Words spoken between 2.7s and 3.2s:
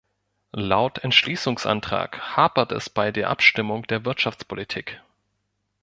es bei